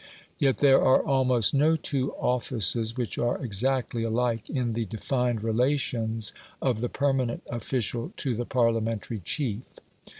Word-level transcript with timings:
Yet 0.39 0.57
there 0.57 0.81
are 0.81 1.03
almost 1.03 1.53
no 1.53 1.75
two 1.75 2.13
offices 2.13 2.97
which 2.97 3.19
are 3.19 3.37
exactly 3.37 4.01
alike 4.01 4.49
in 4.49 4.73
the 4.73 4.85
defined 4.85 5.43
relations 5.43 6.31
of 6.59 6.81
the 6.81 6.89
permanent 6.89 7.43
official 7.51 8.11
to 8.17 8.33
the 8.35 8.45
Parliamentary 8.47 9.19
chief. 9.19 9.65